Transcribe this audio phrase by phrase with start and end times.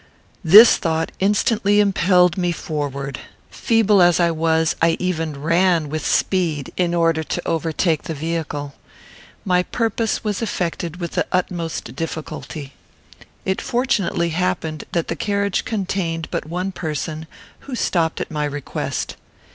[0.43, 3.19] This thought instantly impelled me forward.
[3.51, 8.73] Feeble as I was, I even ran with speed, in order to overtake the vehicle.
[9.45, 12.73] My purpose was effected with the utmost difficulty.
[13.45, 17.27] It fortunately happened that the carriage contained but one person,
[17.67, 19.17] who stopped at my request.